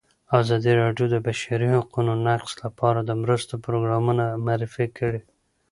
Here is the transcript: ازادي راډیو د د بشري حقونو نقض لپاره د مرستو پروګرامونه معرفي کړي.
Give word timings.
ازادي 0.39 0.73
راډیو 0.81 1.05
د 1.09 1.11
د 1.13 1.15
بشري 1.25 1.67
حقونو 1.75 2.13
نقض 2.27 2.51
لپاره 2.63 2.99
د 3.03 3.11
مرستو 3.21 3.53
پروګرامونه 3.65 4.23
معرفي 4.45 4.87
کړي. 4.97 5.21